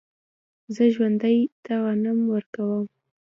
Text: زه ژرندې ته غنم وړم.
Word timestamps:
زه 0.73 0.83
ژرندې 0.93 1.35
ته 1.63 1.73
غنم 1.83 2.19
وړم. 2.31 2.83